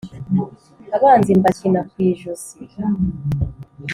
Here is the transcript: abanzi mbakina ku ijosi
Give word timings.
abanzi 0.95 1.31
mbakina 1.39 1.81
ku 1.89 1.95
ijosi 2.09 2.57